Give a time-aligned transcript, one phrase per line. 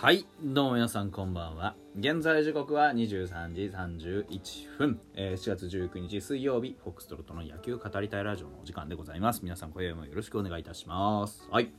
[0.00, 1.74] はいどうも皆さんこんばんは。
[1.98, 9.40] 現在時刻は23時31分、えー、7月19日水曜日フォックストロットの野球語りたいラジオのお時間でございます。
[9.42, 11.48] 皆さん今夜もよろしくお願いいたします。
[11.50, 11.72] はい。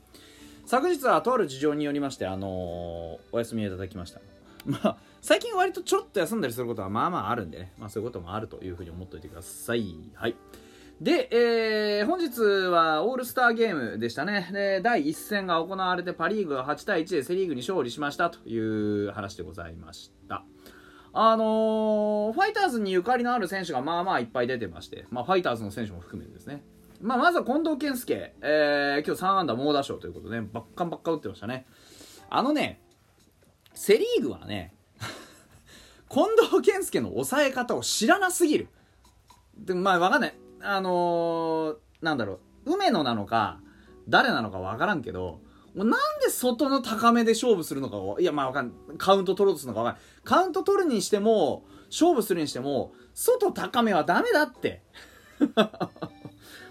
[0.66, 4.20] 昨日はとある事情によりましてあのー、お休みいただきました。
[4.66, 9.94] まあ最近割とちょっと休んだりすることはまあまああるんでね、まあ、そういうこともあるというふうに思っておいてください。
[10.12, 10.36] はい。
[11.00, 14.50] で、えー、本日はオールスターゲームでしたね。
[14.52, 20.44] で、第1戦が行われてパ・リーグが8対1でセ・リーグに勝利しましたという話でございました。
[21.14, 26.62] あのー、ファイターズにゆかりのある選手がまあまあいっぱい出てまして、まあ、ファイターズの選手も含めてですね。
[27.00, 31.64] まあ、まずは近藤健介、えー、今日3安打猛打賞ということで、ね、ばっかんばっか打ってましたね。
[32.28, 32.82] あのね、
[33.72, 34.74] セ・リーグはね、
[36.10, 38.68] 近藤健介の抑え方を知らなすぎる。
[39.56, 40.34] でまあわかんない。
[40.62, 43.60] あのー、なんだろう、梅野なのか、
[44.08, 45.40] 誰なのかわからんけど、
[45.74, 50.02] もうなんで外の高めで勝負するのかを、いや、まあわかんカウント取ろうとするのかわかんない。
[50.24, 54.82] カウント取るにしても、勝負するにしても、外高めはダメだって。
[55.38, 55.46] も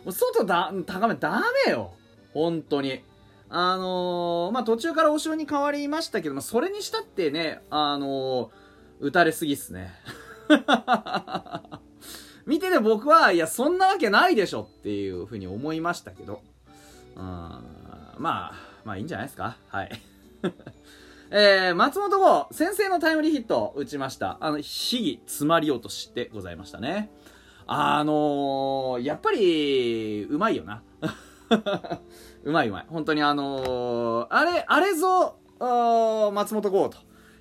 [0.08, 1.94] う外だ、高めダメよ。
[2.34, 3.02] 本当に。
[3.50, 8.50] あのー、まあ、途中からお城に変わりましたけど、まあ、それにしたってね、あのー、
[9.00, 9.92] 打たれすぎっすね。
[12.50, 16.42] 見てて僕は、いや、そんなわけないでしょっていうふうに思いましたけど、
[17.16, 17.62] うん、ま
[18.18, 19.56] あ、まあいいんじゃないですか。
[19.68, 19.92] はい。
[21.30, 24.40] えー、松本剛、先制のタイムリーヒット打ちました。
[24.42, 27.12] あの、秘技詰まり落としでございましたね。
[27.68, 30.82] あのー、やっぱり、うまいよな。
[32.44, 32.86] うまいうまい。
[32.90, 35.38] 本当にあのー、あれ、あれぞ、
[36.34, 36.98] 松本剛と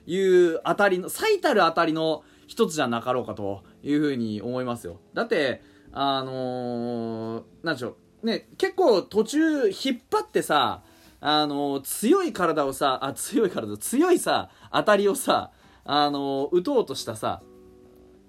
[0.06, 0.18] い
[0.52, 5.00] う当たりの、最たる当たりの一つじゃなかろうかというふうに思いますよ。
[5.14, 5.62] だって、
[5.92, 10.82] あのー、なんでしょう、ね、結構途中引っ張ってさ、
[11.20, 15.50] あのー、強い体をさ、あ、強い体、強いさ、当たりをさ、
[15.84, 17.42] あのー、打とうとしたさ、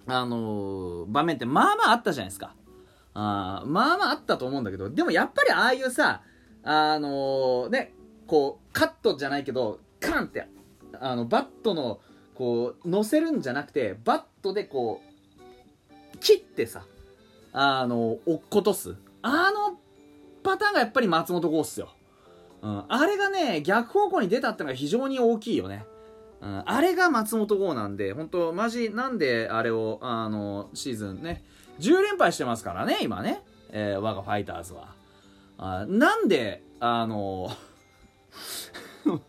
[0.08, 2.56] あの場面ってまあまああったじゃないですか。
[3.14, 6.24] あまあまああったと思うんだけど、でもやっぱりああいうさ、
[6.64, 7.94] あのね、
[8.28, 10.48] こう、カットじゃないけど、カンって、
[11.00, 12.00] あの、バットの、
[12.36, 15.09] こう、乗せるんじゃなくて、バットでこう、
[16.20, 16.84] 切ってさ、
[17.54, 18.96] あの、落っことす。
[19.22, 19.78] あの
[20.44, 21.90] パターンがやっぱり松本剛っすよ。
[22.62, 22.84] うん。
[22.88, 25.86] あれがね、逆方向に出たってのが非常に大きいよね。
[26.42, 26.64] うん。
[26.66, 31.44] あれが松本剛なんで、本当マジ、なんであれを、あの、シーズンね、
[31.80, 33.42] 10連敗してますからね、今ね。
[33.72, 34.96] えー、我がファイターズは。
[35.58, 37.52] あなんで、あの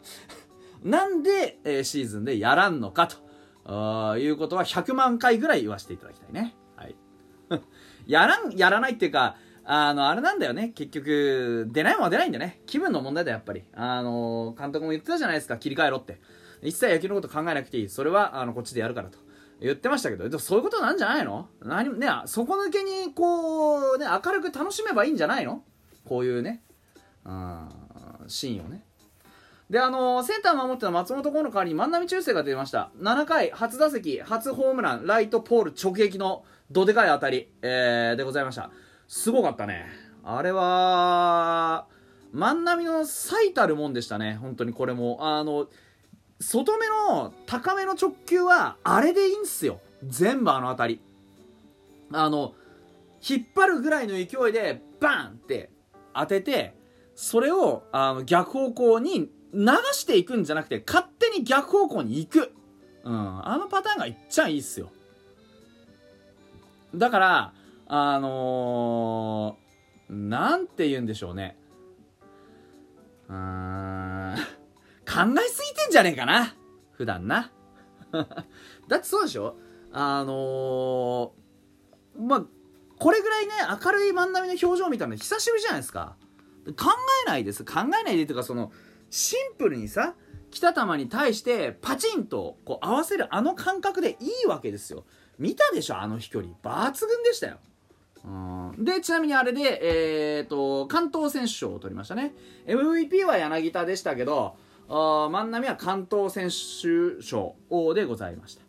[0.83, 6.55] なんで、えー、シーズンでやらんのかということは100万回ぐらい言わせていただきたいね。
[8.06, 10.71] やらん、やらないっていうか、あの、あれなんだよね。
[10.75, 12.62] 結局、出ないもんは出ないんだよね。
[12.66, 13.65] 気分の問題だよ、やっぱり。
[13.75, 16.21] あの、監督も言ってたじゃないですか、切り替えろって。
[16.62, 17.88] 一切野球のこと考えなくていい。
[17.88, 19.19] それは、あの、こっちでやるからと。
[19.61, 21.49] 言ってましたけど、でもそういうことなんじゃないの？
[21.61, 25.62] 何ね、底抜けに、こう、ね、明るく楽しめばいいんじゃないの？
[26.06, 26.62] こういうね、
[27.27, 27.69] うん、
[28.27, 28.87] シーンをね。
[29.69, 32.91] で、あのー、センター守ってた松本剛の代わりに万波中正が出ました。
[32.99, 38.70] 7回、初打席、初ホームラン、ライトポール直撃のどでかい当たり、えー、でございました。
[39.08, 39.86] すごかったね。
[40.22, 41.86] あれは、
[42.32, 44.38] 万波の最たるもんでしたね。
[44.41, 45.19] 本当にこれも。
[45.20, 45.66] あの、
[46.38, 49.81] 外目の高めの直球は、あれでいいんすよ。
[50.04, 51.00] 全部あの当たり。
[52.12, 52.54] あの、
[53.28, 55.70] 引っ張るぐらいの勢いで、バンって
[56.14, 56.75] 当てて、
[57.16, 62.52] それをあの逆方向に流していくんじゃなくて、勝手に逆方向に行く。
[63.02, 63.47] うん。
[63.47, 64.91] あのパターンがいっちゃいいっすよ。
[66.95, 67.55] だから、
[67.87, 71.56] あのー、なんて言うんでしょうね。
[73.29, 74.37] うーん。
[74.37, 76.55] 考えすぎてんじゃねえかな。
[76.93, 77.50] 普段な。
[78.88, 79.56] だってそうでしょ
[79.93, 82.44] あのー、まあ、
[82.99, 83.53] これぐらいね、
[83.85, 86.17] 明るい万波の表情みたいなの久しぶりじゃないですか。
[86.76, 86.91] 考
[87.25, 87.64] えないです。
[87.64, 88.73] 考えないでっていうか、その、
[89.11, 90.14] シンプルにさ
[90.50, 95.05] 来た球に対してパチンとこう合わせるあの感覚でいいわけですよ
[95.40, 96.52] 見たでしょあの飛距離。
[96.62, 97.56] 抜群でしたよ。
[98.25, 98.84] うん。
[98.84, 99.81] でちなみにあれで、
[100.38, 102.34] えーと、関東選手賞を取りましたね。
[102.66, 104.54] MVP は柳田でしたけど
[104.88, 107.54] あ万波は関東選手賞
[107.94, 108.62] でございました。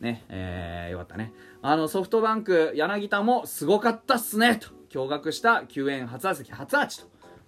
[0.00, 1.34] ねえー、よかったね。
[1.60, 4.68] あのソフトバンク柳田もすごかったっすねと。
[4.88, 7.02] 驚愕した救援初打席初アーチ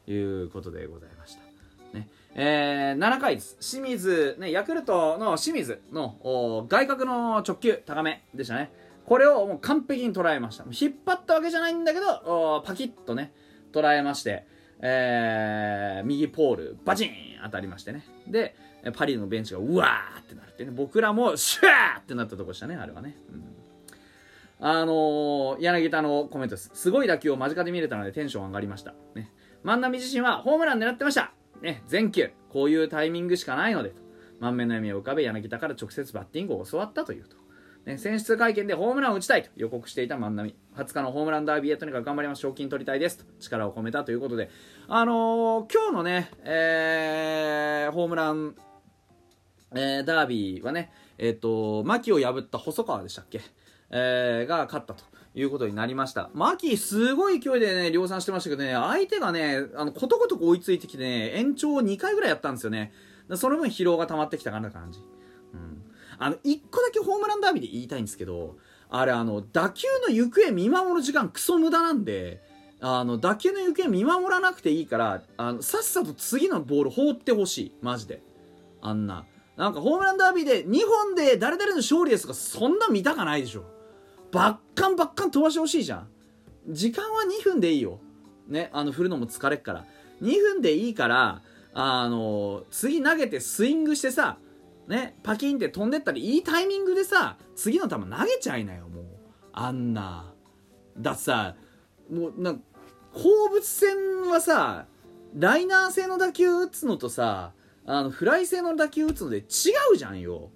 [0.04, 1.42] ということでございました。
[1.96, 2.08] ね。
[2.34, 3.56] えー、7回です。
[3.60, 8.70] 清水、ね、ヤクルトの清水の外角の直球、高めでしたね。
[9.06, 10.64] これをもう完璧に捉えました。
[10.70, 13.32] 引っ張ったわけじゃないんだけど、パキッとね、
[13.72, 14.46] 捉えまして、
[14.80, 17.10] えー、右ポール、バチン
[17.42, 18.04] 当たりましてね。
[18.26, 18.54] で、
[18.92, 23.44] パ・リのベンチがうわーってなるってね僕らもシューってなったとこでしたねあれはね、うん
[24.60, 26.72] あのー、柳田のコメントです。
[26.74, 28.92] すごい打球を間近で見れたのでテンション上がりました。
[29.14, 29.30] ね。
[29.62, 31.32] 万波自身はホームラン狙ってました。
[31.62, 31.82] ね。
[31.86, 32.30] 全球。
[32.50, 34.02] こういうタイミングしかないのでと。
[34.40, 37.36] 満面の笑みを浮かべ柳田から直接バッティングを教わったというと。
[37.84, 40.54] ね、選出会見でホームランを打ちたいと予告していた万波。
[40.76, 42.40] 20日のホームランダービーへとにかく頑張ります。
[42.40, 44.50] 賞金取りたいですと力を込めたということで。
[44.88, 48.54] あのー、今日のね、えー、ホームラン、
[49.74, 53.40] えー、ダービーはね、えっ、ー、と、牧を破った細川でしたっけ？
[53.90, 55.04] えー、が勝ったと
[55.40, 56.30] いうことになりました。
[56.34, 62.92] 牧、すごい勢いでね、量産してましたけどね、相手がね、あの、ことごとく追いついてきてね、延長2回ぐらいやったんですよね。
[63.34, 65.00] その分疲労が溜まってきたかな感じ。
[65.54, 65.82] うん。
[66.18, 68.56] あの、1個だけホームランダービーで言いたいんですけど、
[68.90, 72.42] あれ、あの、打球の行方見守る時間クソ無駄なんで、
[72.80, 77.72] あの、打球の行方見守らなくていいから、あの、さっさと次のボール放ってほしい。
[77.82, 78.22] マジで。
[78.80, 79.26] あんな。
[79.56, 83.77] なんかホームランダービーで2本で誰々の勝利ですとか、そんな見たかないでしょ。
[84.30, 86.08] ばっかんばっかん飛ばしてほしいじゃん。
[86.68, 88.00] 時間は2分でいいよ。
[88.46, 89.84] ねあの振るのも疲れっから。
[90.22, 91.42] 2分でいいから
[91.74, 94.38] あの次投げてスイングしてさ
[94.88, 99.04] ねパキンって飛んでったらいいタイミングでさ次の球投げちゃいなよもう。
[99.52, 100.32] あんな。
[100.98, 101.54] だってさ
[102.10, 102.62] もうなん
[103.12, 103.96] 放物線
[104.28, 104.86] はさ
[105.36, 107.52] ライナー性の打球打つのとさ
[107.86, 109.42] あのフライ性の打球打つので違
[109.94, 110.50] うじゃんよ。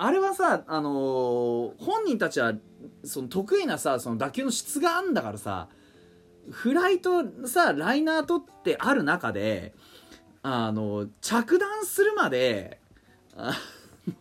[0.00, 2.54] あれはさ、あのー、本人たちは
[3.04, 5.68] その得意なさその打球の質があんだからさ
[6.50, 9.74] フライとさライナーとってある中で
[10.42, 12.80] あの着弾するまで
[13.36, 13.52] あ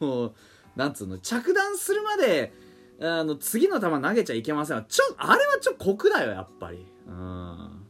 [0.02, 0.34] の
[0.76, 2.54] なんつうの着弾するまで
[3.00, 6.86] あの次の球投げちゃいけませんちょあれはちょ酷だよやっぱり。
[7.08, 7.84] うん。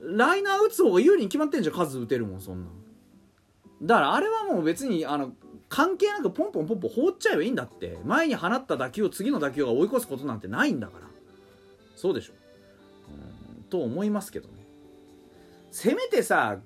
[0.00, 2.78] ライナー打つ方が有利に決まってんじゃん数打てるもんそんなん
[3.82, 5.32] だからあれはもう別にあの
[5.68, 7.98] 関係なくポンポンポンポン放っちゃえばいいんだって。
[8.04, 11.06] 前に放った打球を次の打球が追い越すことなんてないんだから。
[11.96, 12.32] そうでしょ。
[13.56, 14.54] うんと思いますけどね。
[15.70, 16.58] せめてさ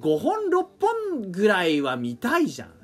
[0.00, 2.78] 5本6本ぐらいは見たいじゃん。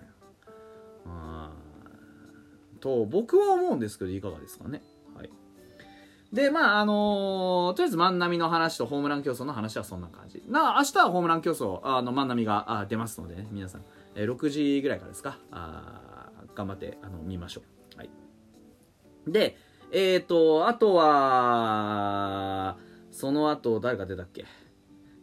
[2.84, 4.82] と僕は思うんですけどいかがですかね。
[5.16, 5.30] はい。
[6.34, 10.42] でまああのー、とりあえず万波の話とホームラン競争の話はそんな感じ。
[10.50, 13.84] な明日はホームラン競争あの万波があ出ますのでね皆さん。
[14.14, 15.38] え6時ぐらいからですか？
[15.50, 17.62] あ頑張ってあの見ましょ
[17.96, 18.10] う、はい、
[19.26, 19.56] で
[19.92, 22.76] えっ、ー、とあとは
[23.10, 24.44] その後誰が出たっけ？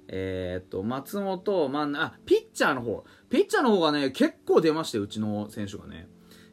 [0.08, 3.06] えっ、ー、と松本まあピッチャーの方。
[3.30, 6.08] ピッチャーの方がね結構出ましてうちの選手がね。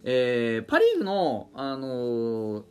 [0.04, 2.64] えー、パ・リーグの、あのー、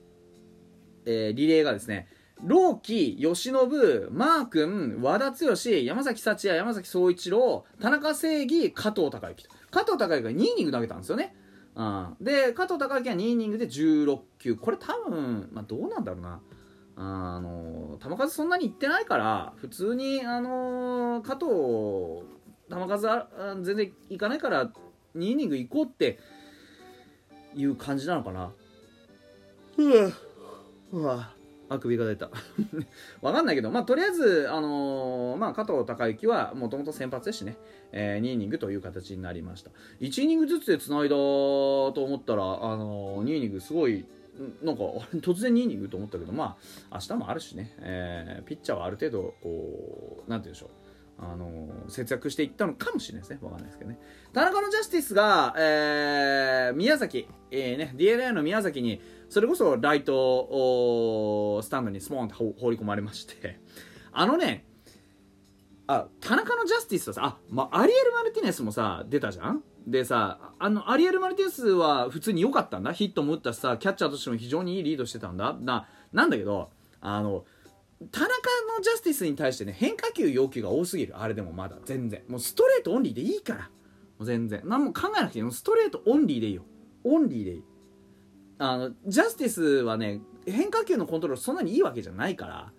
[1.06, 2.08] えー、リレーがですね
[2.44, 3.54] 朗希、由伸、
[4.12, 9.48] マー君、和田剛、山崎幸也、山崎総一郎、田中正義、加藤孝之。
[9.72, 11.36] 加藤孝之が2イニング投げたんですよね。
[11.76, 14.56] うん、で、加藤孝之は2イニングで16球。
[14.56, 16.42] これ多分、まあ、どうなんだろうな。
[16.96, 22.26] あの、球数そんなにいってないから、普通に、あの加藤、
[22.70, 23.28] 球数あ
[23.62, 24.72] 全然いかないから、
[25.16, 26.20] 2イニング行こうって
[27.56, 28.52] いう感じなのかな。
[29.78, 30.12] うわ、
[30.92, 31.37] うわ。
[31.70, 32.30] あくびが出た。
[33.22, 37.58] わかんないけど、まあ、とりあえず、あのー、まあ、加藤隆之はもともと先発ですしね、
[37.92, 39.72] えー、2イニングという形になりました。
[40.00, 44.06] 1イニングずつでつないだと思ったら、あのー、2イニングすごい
[44.62, 44.84] なんか
[45.16, 46.58] 突然2イニングと思ったけどま
[46.90, 50.87] あ明日もあるしね、えー、ピッチャーはある程度こうなんて言うんでしょう。
[51.20, 53.40] あの節約していったのかもしれないですね。
[53.42, 54.00] わかんないですけどね。
[54.34, 63.60] 田中のジャスティスが、えー、宮崎、えー、ね、DNA の宮崎に、それこそライトスタンドにスポーンと放り込まれまして
[64.12, 64.66] あのね
[65.88, 69.64] あ田中のジャスティスはさあ、まあ、アリエル・マルティネスもさ出たじゃん？
[69.86, 77.46] でさあのアリエル・マルティネスは普通に良かったんだヒットも打ったしさキャッチャーとしても非常にいいリードしてたんだななんだけどあの
[78.12, 81.20] 田中のジャスティスに対してね変化球要求が多すぎる。
[81.20, 82.24] あれでもまだ全然。
[82.28, 83.60] もうストレートオンリーでいいから。
[83.60, 83.70] も
[84.20, 84.62] う全然。
[84.66, 86.64] 何も考えなくていいストレートオンリーでいいよ。
[87.04, 87.64] オンリーでいい。
[88.60, 92.72] あのジャスティスはね変化球のコントロールそんなにいいわけじゃないから。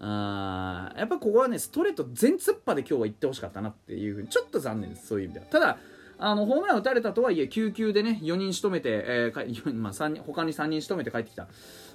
[0.00, 5.06] あやっぱここはねストレート全突破で今日は行ってほしかったなっていうふうにちょっと残念です。
[5.06, 5.46] そういう意味では。
[5.46, 5.78] ただ
[6.18, 11.48] あのホームラン打たれたとはいえ9球でね4人仕留めて、えー まあ、3人他に3人仕留めて帰ってきた。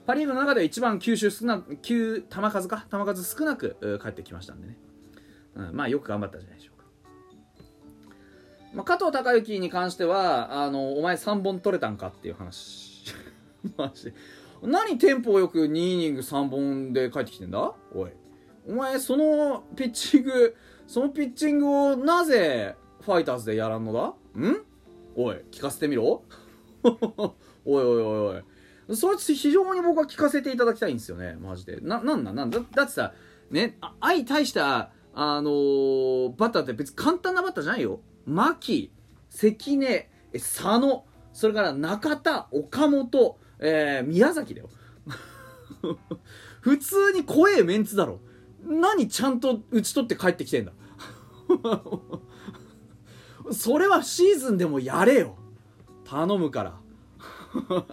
[0.05, 4.77] パ・リーグの中では一番球種少な球球数か球数少なく帰ってきましたんでね、
[5.55, 6.85] うん、まあよく頑張ったじゃないでしょうか、
[8.73, 13.13] まあ、加藤隆之に関してはあのお前3本取れたんかっていう話。
[13.77, 14.13] マジで。
[14.63, 17.73] 何テンポよく2イニング3本で帰ってきてんだ？
[17.93, 18.11] おい。
[18.67, 20.55] お前そのピッチング
[20.87, 24.13] そのピッチングをなぜファイターズでやらんのだ？
[24.39, 24.63] ん？
[25.15, 26.23] おい聞かせてみろ。
[26.83, 27.33] おい
[27.65, 28.95] おいおいおい。
[28.95, 31.37] それ非常に僕は聞かせていただきたいんですよね。
[31.39, 31.77] マジで。
[31.81, 32.35] ななんなん？
[32.35, 32.59] なんだ？
[32.73, 33.13] だってさ
[33.51, 37.99] ね相対したあのー、バッターって別に簡単なバッターじゃないよ。
[38.25, 38.91] 牧
[39.29, 44.69] 関根佐野それから中田岡本、えー、宮崎だよ。
[46.61, 48.19] 普通に怖えメンツだろ。
[48.63, 50.73] 何ちゃんと打ち取って帰ってきてんだ？
[53.51, 55.35] それはシーズンでもやれよ。
[56.05, 56.73] 頼むから。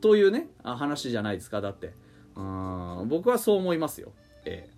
[0.00, 1.60] というね話じゃないですか。
[1.60, 1.94] だって。
[2.36, 4.12] うん僕はそう思いますよ。
[4.44, 4.68] え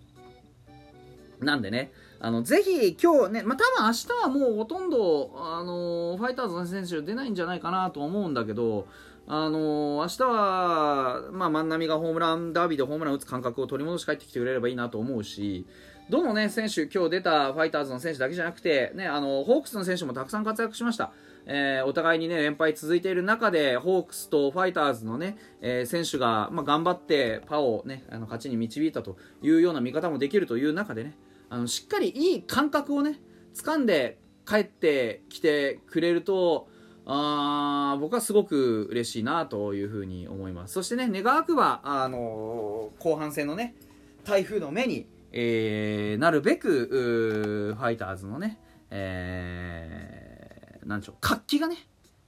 [1.39, 1.43] え。
[1.43, 8.87] なんでねあのぜひ今日ね、まあ、多分明日はもうほとんど、あのファイターズの選手出ないんじゃないかなと思うんだけど、
[9.27, 15.65] あの明日は、まあ、万波がホームランダービーでホームラン打つ感覚を取り戻し帰ってきてくれればいいなと思うし、
[16.09, 21.11] どのね、選手、今日出たファイターズの選手だけじゃなくて、ね、あの、ホークスの選手もたくさん活躍しました。
[21.45, 31.15] えー、お互いにね、連敗続いている中で、ホークスとファイターズのね、えー、選手が、まあ、頑張ってパをね、あの、勝ちに導いたというような見方もできるという中でね、
[31.49, 33.19] あの、しっかりいい感覚をね、
[33.55, 36.67] 掴んで帰ってきてくれると、
[37.05, 40.73] あ僕はすごく嬉しいなというふうに思います。
[40.73, 43.75] そしてね、願わくば、あのー、後半戦のね、
[44.23, 48.59] 台風の目に、えー、なるべくファイターズのね、
[48.91, 51.77] えー、なんでしょう活気がね、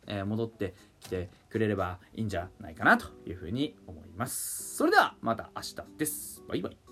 [0.07, 4.75] えー、戻ってきてくれればいいんじゃないかなというふうに思います。
[4.75, 6.43] それではまた明日です。
[6.47, 6.84] バイバイ。